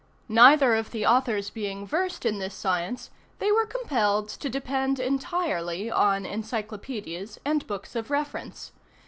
[0.29, 5.91] Neither of the authors being versed in this science, they were compelled to depend entirely
[5.91, 8.71] on encyclopedias and books of reference.